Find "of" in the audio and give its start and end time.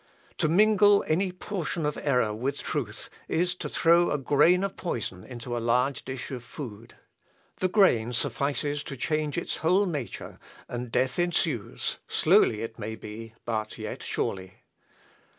1.85-1.95, 4.63-4.75, 6.31-6.43